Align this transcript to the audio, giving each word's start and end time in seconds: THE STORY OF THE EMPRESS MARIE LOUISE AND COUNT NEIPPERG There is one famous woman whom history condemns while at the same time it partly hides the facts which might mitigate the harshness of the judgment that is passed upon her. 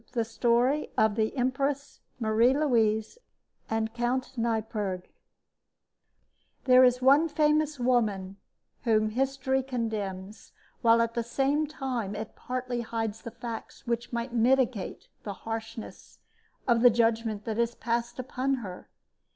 THE 0.13 0.25
STORY 0.25 0.89
OF 0.97 1.13
THE 1.13 1.37
EMPRESS 1.37 1.99
MARIE 2.19 2.55
LOUISE 2.55 3.19
AND 3.69 3.93
COUNT 3.93 4.35
NEIPPERG 4.35 5.11
There 6.63 6.83
is 6.83 7.03
one 7.03 7.29
famous 7.29 7.79
woman 7.79 8.37
whom 8.83 9.09
history 9.11 9.61
condemns 9.61 10.53
while 10.81 11.03
at 11.03 11.13
the 11.13 11.21
same 11.21 11.67
time 11.67 12.15
it 12.15 12.35
partly 12.35 12.81
hides 12.81 13.21
the 13.21 13.29
facts 13.29 13.85
which 13.85 14.11
might 14.11 14.33
mitigate 14.33 15.07
the 15.21 15.33
harshness 15.45 16.17
of 16.67 16.81
the 16.81 16.89
judgment 16.89 17.45
that 17.45 17.59
is 17.59 17.75
passed 17.75 18.17
upon 18.17 18.55
her. 18.55 18.89